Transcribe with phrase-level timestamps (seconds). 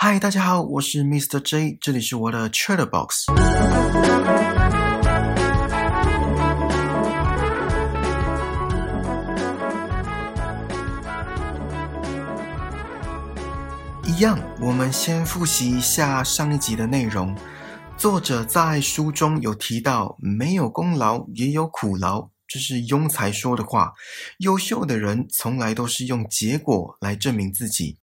[0.00, 1.40] 嗨，大家好，我是 Mr.
[1.40, 3.24] J，这里是我的 Chatterbox。
[14.04, 17.36] 一样，我们先复习一下上一集的内容。
[17.96, 23.94] 作者在书中有提到，没有功劳也有苦劳，这是庸才说的话。
[24.38, 27.98] 优秀的人从来都是用结果来证明自己。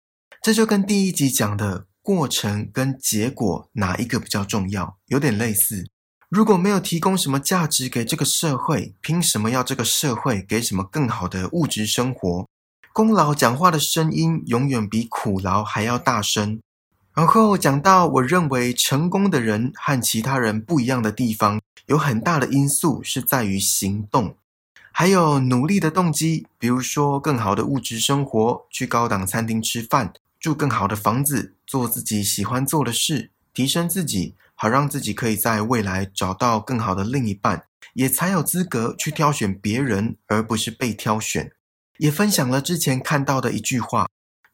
[0.42, 5.88] 这就跟第一集讲的过程跟结果哪一个比较重要有点类似。
[6.28, 12.48] 如果没有提供什么价值给这个社会，凭什么要这个社会给什么更好的物质生活？
[12.92, 16.60] 功劳讲话的声音永远比苦劳还要大声。
[17.14, 24.34] 然后讲到，我认为成功的人和其他人不一样的地方，有很大的因素是在于行动，
[24.90, 30.12] 还有努力的动机，比如说更好的物质生活，去高档餐厅吃饭。
[30.42, 41.52] 住更好的房子，做自己喜欢做的事，提升自己，好让自己可以在未来找到更好的另一半，也才有资格去挑选别人，而不是被挑选。
[41.98, 44.08] 也分享了之前看到的一句话：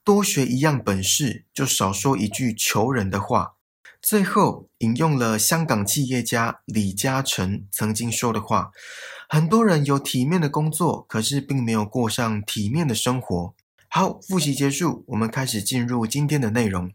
[0.05, 3.55] 多学一样本事，就少说一句求人的话。
[4.03, 8.73] 最后引用了香港企业家李嘉诚曾经说的话：
[9.27, 13.55] 很多人有体面的工作，可是并没有过上体面的生活。
[13.91, 16.93] 好，复习结束，我们开始进入今天的内容。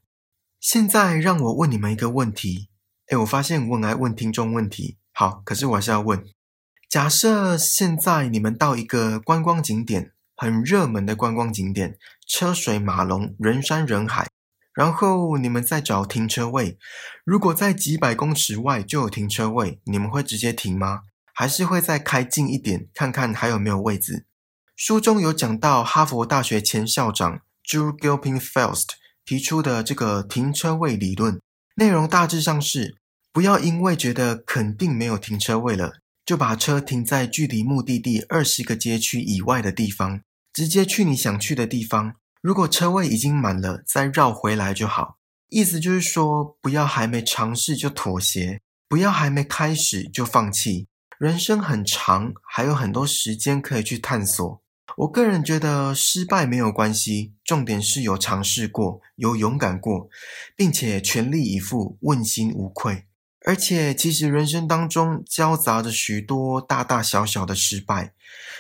[0.60, 2.70] 现在让我问你们一个问题。
[3.08, 5.00] 哎，我发现我很爱问听众问题。
[5.12, 6.24] 好，可是我还是要问：
[6.88, 14.30] 假设现在你们到一个观光景点，很热门的观光景点，车水马龙，人山人海，
[14.76, 16.78] 然后你们在找停车位。
[17.26, 21.02] 如果在几百公尺外就有停车位，你们会直接停吗？
[21.34, 24.28] 还是会再开近一点，看看还有没有位置？
[24.76, 28.88] 书中有讲到哈佛大学前校长 Drew Gilpin Faust
[29.24, 31.40] 提出的这个停车位理论，
[31.76, 32.98] 内容大致上是：
[33.32, 35.94] 不要因为觉得肯定没有停车位了，
[36.26, 40.22] 就把车停在距离目的地二十个街区以外的地方，
[40.52, 42.16] 直接去你想去的地方。
[42.42, 45.18] 如果车位已经满了，再绕回来就好。
[45.50, 48.60] 意思就是说，不要还没尝试就妥协，
[48.90, 50.88] 不要还没开始就放弃。
[51.20, 54.63] 人生很长，还有很多时间可以去探索。
[54.98, 60.08] 我个人觉得失败没有关系，重点是有尝试过，有勇敢过，
[60.56, 63.06] 并且全力以赴，问心无愧。
[63.46, 68.14] 而且，其实人生当中交杂着许多大大小小的失败。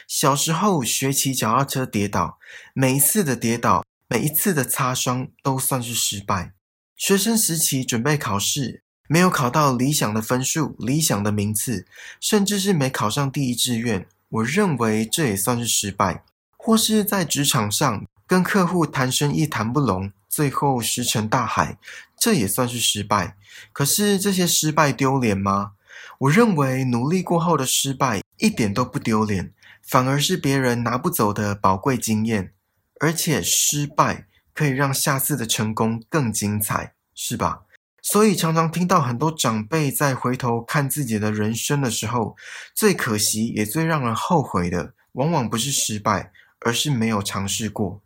[0.07, 2.37] 小时候学骑脚踏车跌倒，
[2.73, 6.51] 每一次的跌倒，每一次的擦伤，都算是失败。
[6.97, 11.87] 学生时期准备考试，没有考到理想的分数、理想的名次，
[12.19, 14.05] 甚至是没考上第一志愿。
[14.33, 16.23] 我认为这也算是失败，
[16.57, 21.77] 或是在职场上跟客户谈生意谈不拢，最后石沉大海，
[22.17, 23.37] 这也算是失败。
[23.71, 25.73] 可是这些失败丢脸吗？
[26.17, 32.53] 我认为努力过后的失败一点都不丢脸，反而是别人拿不走的宝贵经验。
[32.99, 37.61] 而且失败可以让下次的成功更精彩，是吧？
[38.05, 42.35] 所以常常听到很多长辈在回头看自己的人生的时候，
[42.75, 48.01] 最可惜也最让人后悔的，往往不是失败，而是没有尝试过。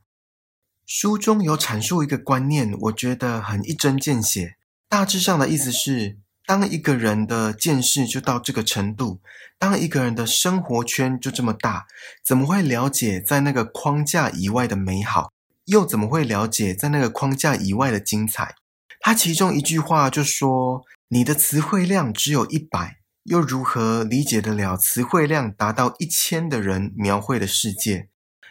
[0.86, 4.56] 书中有阐述一个观念，我觉得很一针见血。
[4.88, 9.20] 大致上的意思是，当一个人的见识就到这个程度，
[9.58, 11.88] 当一个人的生活圈就这么大，
[12.24, 15.34] 怎么会了解在那个框架以外的美好？
[15.66, 18.54] 又怎么会了解在那个框架以外的精彩？
[19.00, 28.10] 他其中一句话就说：“你的词汇量只有一百，又如何理解得了词汇量达到一千的人描绘的世界？”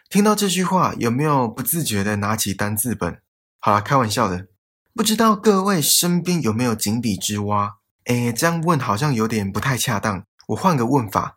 [0.08, 3.20] 听到这句话，有没有不自觉的拿起单字本？
[3.58, 4.46] 好了，开玩笑的。
[4.94, 7.78] 不知道各位身边有没有井底之蛙？
[8.04, 10.24] 诶，这样问好像有点不太恰当。
[10.48, 11.36] 我换个问法：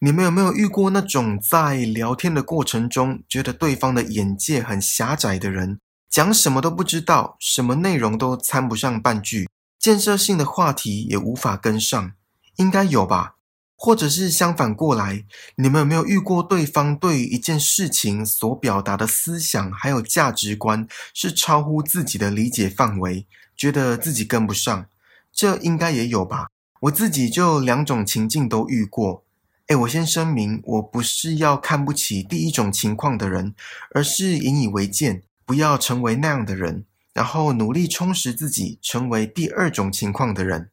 [0.00, 5.78] 你们有没有遇过那种在聊天的过程中，觉得对方的眼界很狭窄的人？
[6.10, 12.12] 讲什么都不知道，什么内容都参不上半句，建设性的话题也无法跟上，
[12.56, 13.34] 应该有吧？
[13.76, 15.24] 或者是相反过来，
[15.54, 23.26] 你们有没有遇过对方对于一件事情所表达的思想还有价值观是超乎自己的理解范围，
[23.56, 24.86] 觉得自己跟不上？
[25.32, 26.48] 这应该也有吧？
[26.80, 29.22] 我自己就两种情境都遇过。
[29.68, 33.54] 哎，我先声明，我不是要看不起第一种情况的人，
[33.94, 35.22] 而是引以为戒。
[35.48, 36.84] 不要成为那样的人，
[37.14, 40.70] 然后努力充实自己，成为第二种情况的人。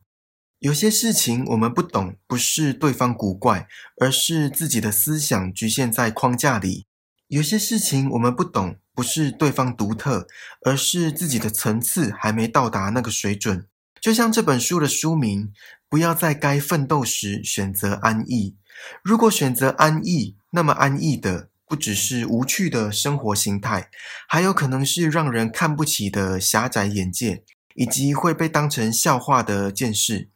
[0.60, 3.70] 有些事情我们不懂，不是对方古怪，
[4.02, 6.88] 而是自己的思想局限在框架里。
[7.30, 10.28] 有些事情我们不懂，不是对方独特，
[10.66, 13.66] 而是自己的层次还没到达那个水准。
[14.02, 15.54] 就像这本书的书名，
[15.88, 18.58] 不要在该奋斗时选择安逸。
[19.02, 23.90] 如果选择安逸，那么安逸的不只是无趣的生活形态，
[24.28, 30.30] 还有可能是让人看不起的狭窄眼界，以及会被当成笑话的见识。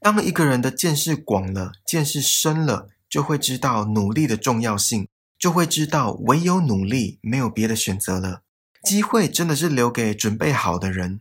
[0.00, 8.42] 当一个人的见识广了，见识深了，就会知道努力的重要性，就会知道唯有努力，没有别的选择了。
[8.84, 11.20] 机会真的是留给准备好的人。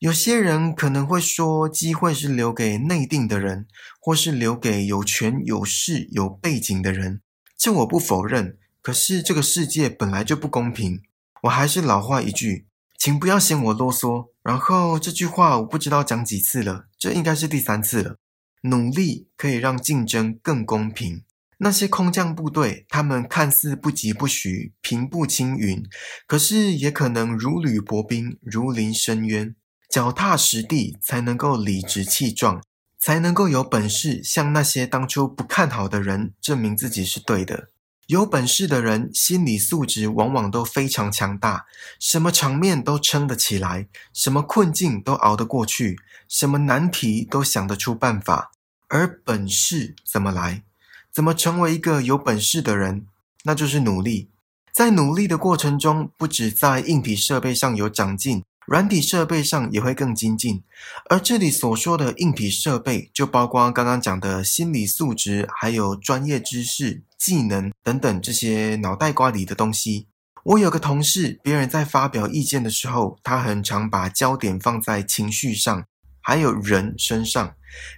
[0.00, 3.68] 有些人可能会说，机会是留给内定的人，
[4.00, 7.20] 或是留给有权有势有背景的人。
[7.56, 8.58] 这我不否认。
[8.84, 11.00] 可是这个世界本来就不公平。
[11.44, 12.66] 我还是老话一句，
[12.98, 14.28] 请不要嫌我啰嗦。
[14.42, 18.16] 然后这句话我不知道讲几次了，这应该是第三次了。
[18.64, 21.22] 努力可以让竞争更公平。
[21.56, 25.82] 那些空降部队，他们看似不疾不徐、平步青云，
[26.26, 29.56] 可是也可能如履薄冰、如临深渊。
[29.88, 32.62] 脚踏实地，才能够理直气壮，
[32.98, 37.68] 才能够有本事向那些当初不看好的人证明自己是对的。
[38.08, 41.64] 有本事的人，心理素质往往都非常强大，
[41.98, 45.98] 什么场面都撑得起来，什么困境都熬得过去，
[46.28, 48.52] 什么难题都想得出办法。
[48.88, 50.62] 而本事怎么来？
[51.10, 53.06] 怎么成为一个有本事的人？
[53.44, 54.28] 那就是努力。
[54.70, 60.62] 在努力的过程中，不止在硬体设备上有长进，软体设备上也会更精进。
[61.08, 70.08] 而这里所说的硬体设备，就包括刚刚讲的心理素质，还有专业知识、技能等等这些脑袋瓜里的东西。
[70.44, 75.84] 我有个同事，别人在发表意见的时候，他很常把焦点放在情绪上，
[76.20, 77.54] 还有人身上，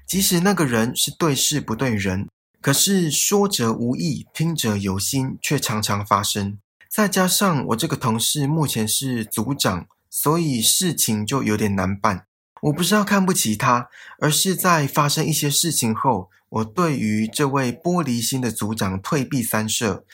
[0.07, 2.29] 即使那个人是对事不对人。
[2.61, 6.59] 可是说者无意，听者有心，却常常发生。
[6.89, 12.27] 再加上我这个同事目前是组长，所以事情就有点难办。
[12.63, 13.89] 我不是要看不起他，
[14.19, 20.05] 而是在发生一些事情后，我对于这位玻璃心的组长退避三舍。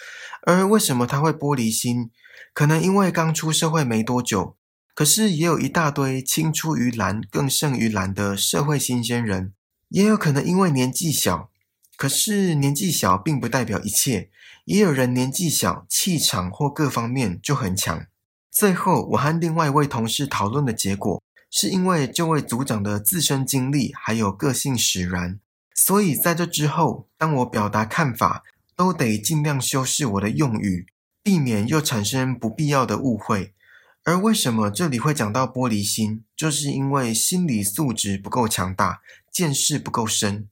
[0.42, 2.10] 而为什么他会玻璃心？
[2.52, 4.56] 可能因为刚出社会没多久，
[4.94, 9.54] 可是也有一大堆青出于蓝更胜于蓝的社会新鲜人，
[9.88, 11.48] 也有可能因为年纪小。
[11.96, 14.30] 可是年纪小并不代表一切，
[14.64, 18.06] 也有人年纪小，气场或各方面就很强。
[18.52, 25.40] 最后，我和另外一位同事讨论的结果，是因为这位组长的自身经历还有个性使然，
[25.74, 28.44] 所以在这之后，当我表达看法，
[28.76, 30.86] 都得尽量修饰我的用语，
[31.22, 33.54] 避免又产生不必要的误会。
[34.04, 39.00] 而为什么这里会讲到玻璃心，就是因为心理素质不够强大，
[39.32, 40.46] 见识不够深。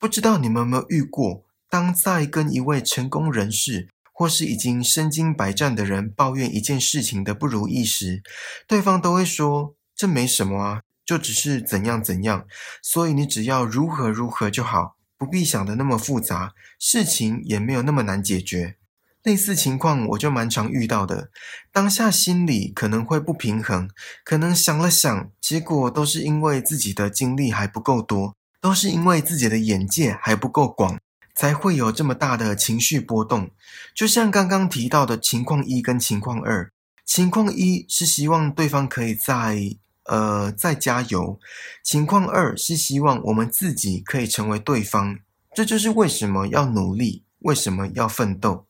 [0.00, 8.22] 不知道你们有没有遇过，当在跟一位成功人士或是已经身经百战的人抱怨一件事情的不如意时，
[8.68, 12.46] 对方都会说：“这没什么啊，就只是怎样怎样，
[12.80, 18.76] 所以你只要如何如何就好，不必想的那么复杂，事情也没有那么难解决。”
[19.24, 21.30] 类似情况我就蛮常遇到的，
[21.72, 23.90] 当下心里可能会不平衡，
[24.22, 28.36] 可能想了想，结果都是因为自己的经历还不够多。
[28.60, 30.98] 都是因为自己的眼界还不够广，
[31.34, 33.50] 才会有这么大的情绪波动。
[33.94, 36.70] 就像刚刚提到的情况一跟情况二，
[37.04, 39.58] 情况一是希望对方可以在
[40.04, 41.38] 呃再加油，
[41.82, 45.18] 情况二是希望我们自己可以成为对方。
[45.54, 48.66] 这就是为什么要努力，为什么要奋斗。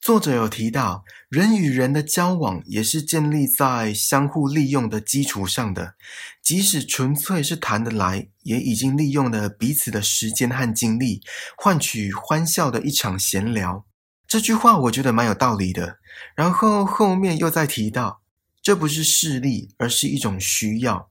[0.00, 5.96] 作者有提到，人与人的交往也是建立在相互利用的基础上的。
[6.42, 11.20] 即使纯粹是谈得来，也已经利用了彼此的时间和精力，
[11.56, 13.84] 换取欢笑的一场闲聊。
[14.26, 15.98] 这句话我觉得蛮有道理的。
[16.34, 18.22] 然后后面又再提到，
[18.62, 21.10] 这不是势利，而是一种需要。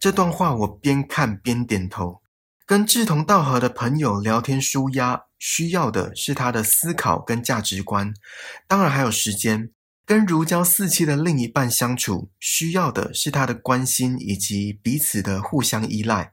[0.00, 2.21] 这段话我边看边点头。
[2.66, 5.22] 跟志同道合的朋友聊天舒压。
[5.38, 8.14] 需要的是他的思考跟价值观，
[8.68, 9.70] 当然还有时间。
[10.06, 16.32] 跟如胶似漆的另一半相处，需要的是他的关心以及彼此的互相依赖。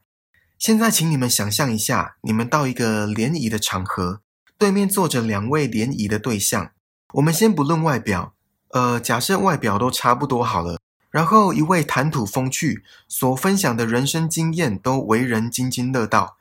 [0.58, 4.20] 现在，请你们想象一下，你们到一个联谊的场合，
[4.56, 6.70] 对面坐着两位联谊的对象。
[7.14, 8.34] 我们先不论外表，
[8.68, 10.78] 呃，假设外表都差不多好了。
[11.10, 16.36] 然后，一位谈吐风趣，所分享的人生经验都为人津津乐道，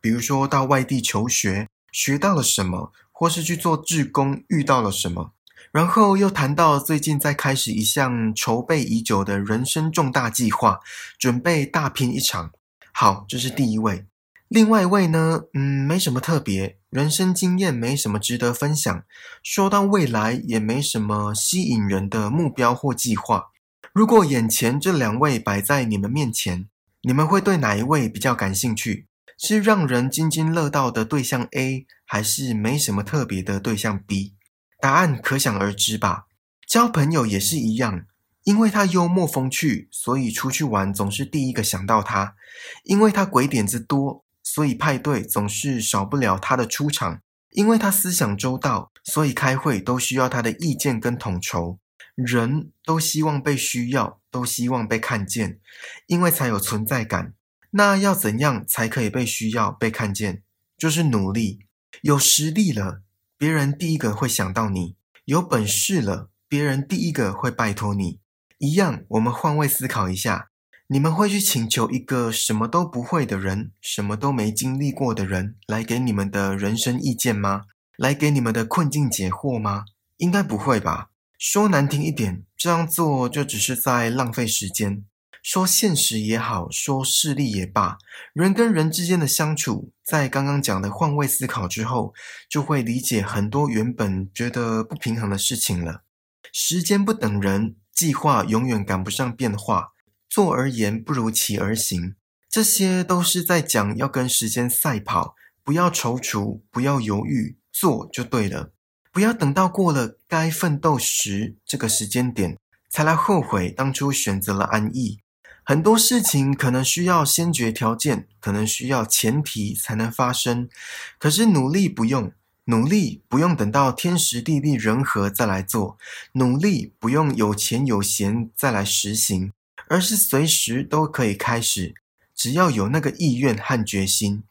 [0.00, 1.68] 比如说到外地求学。
[1.92, 5.30] 学到了什么，或是去做志工遇到了什么，
[5.70, 10.80] 然后又谈到最近在开始一项筹备已久的人生重大计划，
[11.16, 12.50] 准备大拼一场。
[12.92, 14.06] 好，这是第一位。
[14.48, 19.04] 另外一位呢，嗯，没什么特别，人生经验没什么值得分享，
[19.44, 23.50] 说到未来也没什么吸引人的目标或计划。
[23.94, 26.68] 如果眼前这两位摆在你们面前，
[27.02, 29.06] 你们会对哪一位比较感兴趣？
[29.38, 34.34] 是让人津津乐道的对象 A，还是没什么特别的对象 B？
[34.80, 36.24] 答案可想而知吧。
[36.66, 38.06] 交朋友也是一样，
[38.42, 42.34] 因为他幽默风趣，所以出去玩总是第一个想到他；
[42.82, 47.20] 因为他鬼点子多，所以派对总是少不了他的出场；
[47.50, 51.78] 因为他思想周到，所以开会都需要他的意见跟统筹。
[52.14, 55.60] 人都希望被需要，都希望被看见，
[56.06, 57.34] 因为才有存在感。
[57.70, 60.42] 那要怎样才可以被需要、被看见？
[60.76, 61.60] 就是努力，
[62.02, 63.02] 有实力了，
[63.36, 68.20] 别人第一个会想到你；有本事了，别人第一个会拜托你。
[68.58, 70.50] 一样，我们换位思考一下：
[70.86, 77.62] 你们会去请求一个什么都不会的人、什么都没经历过的人来给你们的人生意见吗？
[77.96, 79.84] 来给你们的困境解惑吗？
[80.18, 81.10] 应该不会吧？
[81.38, 85.04] 说难听一点，这样做就只是在浪费时间。
[85.42, 87.98] 说现实也好，说势利也罢，
[88.32, 92.14] 人跟人之间的相处，在刚刚讲的换位思考之后，
[92.48, 96.02] 就会理解很多原本觉得不平衡的事情了。
[96.50, 99.92] 时间不等人，计划永远赶不上变化。
[100.30, 102.16] 坐而言不如起而行，
[102.48, 108.73] 这些都是在讲要跟时间赛跑，不要踌躇，不要犹豫，做就对了。
[109.14, 112.58] 不要等到过了该奋斗时这个时间点，
[112.90, 115.20] 才来后悔当初选择了安逸。
[115.62, 120.68] 很多事情可能需要先决条件，可能需要前提才能发生。
[121.16, 122.32] 可是努力不用，
[122.64, 125.96] 努力不用等到天时地利人和再来做，
[126.32, 129.52] 努力不用有钱有闲再来实行，
[129.88, 131.94] 而是随时都可以开始，
[132.34, 134.42] 只要有那个意愿和决心。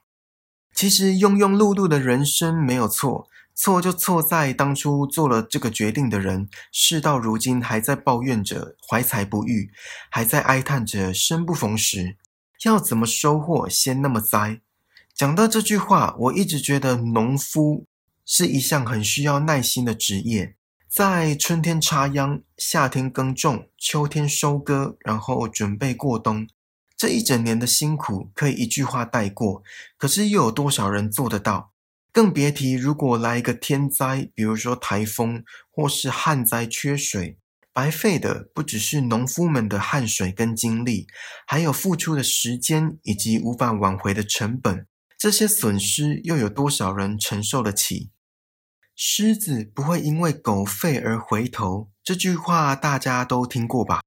[0.73, 3.27] 其实庸庸碌碌的人生没有错。
[3.63, 9.71] 错就错在当初做了这个决定的人，事到如今还在抱怨着怀才不遇，
[10.11, 12.17] 还在哀叹着生不逢时。
[12.65, 14.59] 要怎么收获，先那么栽。
[15.15, 17.85] 讲到这句话，我一直觉得农夫
[18.25, 20.57] 是一项很需要耐心的职业，
[20.89, 26.45] 在春天插秧，夏天耕种，秋天收割，然后准备过冬，
[26.97, 29.63] 这一整年的辛苦可以一句话带过，
[29.97, 31.71] 可是又有多少人做得到？
[32.13, 37.39] 更别提，如果来一个天灾，比如说台风或是旱灾缺水，
[37.73, 41.07] 白费的不只是农夫们的汗水跟精力，
[41.47, 44.85] 还有付出的时间以及无法挽回的成本。
[45.17, 48.11] 这些损失又有多少人承受得起？
[48.95, 54.01] 狮子不会因为狗吠而回头，这句话大家都听过吧？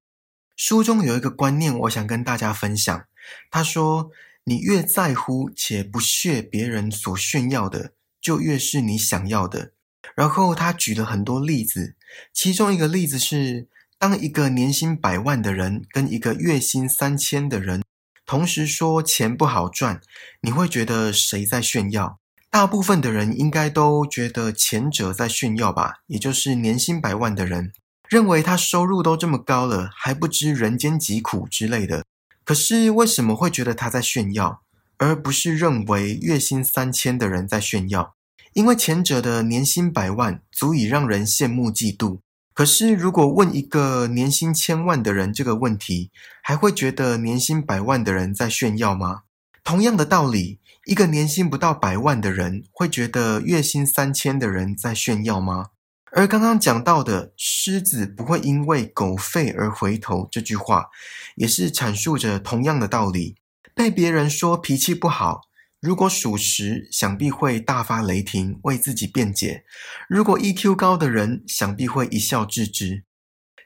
[0.54, 3.04] 书中有一个观念，我想跟大家分享。
[3.50, 4.12] 他说
[4.44, 7.94] ：“你越在乎且不屑别人所炫耀的。”
[8.26, 9.71] 就越是你想要的。
[10.16, 11.95] 然后他举了很多例子，
[12.33, 13.68] 其中一个例子是，
[14.00, 17.85] 当一个年薪百万的人跟一个月薪三千的人
[18.25, 20.00] 同时说钱不好赚，
[20.40, 22.18] 你会觉得谁在炫耀？
[22.50, 27.71] 大部分的人应该都觉得前者在炫耀吧，也就是年薪百万的人
[28.09, 32.04] 认为他收入都这么高了，还不知人间疾苦之类的。
[32.45, 34.62] 可是为什么会觉得他在炫耀，
[34.97, 38.15] 而不是认为月薪三千的人在炫耀？
[38.56, 42.20] 因为前者的年薪百万足以让人羡慕嫉妒，
[42.54, 46.10] 可是如果问一个年薪千万的人这个问题，
[46.42, 49.25] 还会觉得年薪百万的人在炫耀吗？
[49.62, 55.66] 同样的道理，一个年薪不到百万的人会觉得月薪三千的人在炫耀吗？
[56.12, 60.86] 而刚刚讲到的“狮子不会因为狗吠而回头”这句话，
[61.34, 63.36] 也是阐述着同样的道理。
[63.75, 65.42] 被别人说脾气不好。
[65.80, 69.62] 如果属实，想必会大发雷霆，为自己辩解；
[70.09, 73.04] 如果 EQ 高的人，想必会一笑置之。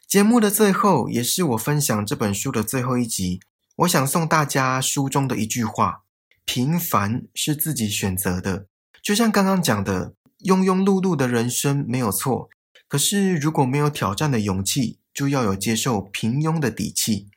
[0.08, 3.40] 节目的最后，也是我分享这本书的最后一集，
[3.76, 6.02] 我想送大家书中的一句话：
[6.44, 8.66] 平凡是自己选择的。
[9.00, 10.14] 就像刚刚讲的，
[10.44, 12.50] 庸庸碌碌的人生没有错，
[12.88, 17.28] 可是如果没有挑战的勇气，就要有接受平庸的底气。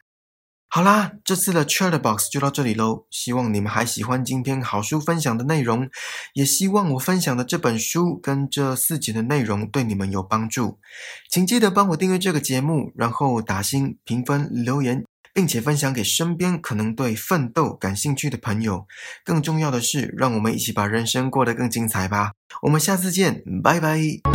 [0.76, 3.06] 好啦，这次的 Chat Box 就到这里喽。
[3.12, 5.88] 希望你们还喜欢今天好书分享的内容，
[6.34, 10.80] 也希望我分享的这本书跟这四集的内容对你们有帮助。
[11.30, 18.88] 请记得帮我订阅这个节目，然后打星评分留言，并且分享给身边可能对奋斗感兴趣的朋友。
[19.24, 22.32] 更重要的是，让我们一起把人生过得更精彩吧。
[22.64, 24.33] 我们下次见，拜拜。